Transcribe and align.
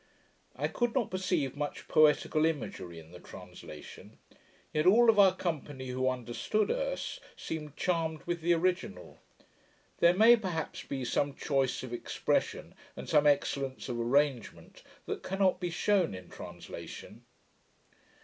I 0.55 0.67
could 0.67 0.95
not 0.95 1.11
perceive 1.11 1.55
much 1.55 1.87
poetical 1.87 2.43
imagery 2.43 2.97
in 2.97 3.11
the 3.11 3.19
translation. 3.19 4.17
Yet 4.73 4.87
all 4.87 5.11
of 5.11 5.19
our 5.19 5.35
company 5.35 5.89
who 5.89 6.09
understood 6.09 6.71
Erse, 6.71 7.19
seemed 7.37 7.77
charmed 7.77 8.23
with 8.23 8.41
the 8.41 8.55
original. 8.55 9.19
There 9.99 10.15
may, 10.15 10.37
perhaps, 10.37 10.81
be 10.81 11.05
some 11.05 11.35
choice 11.35 11.83
of 11.83 11.93
expression, 11.93 12.73
and 12.97 13.07
some 13.07 13.27
excellence 13.27 13.89
of 13.89 13.99
arrangement, 13.99 14.81
that 15.05 15.21
cannot 15.21 15.59
be 15.59 15.69
shewn 15.69 16.15
in 16.15 16.29
translation. 16.31 17.23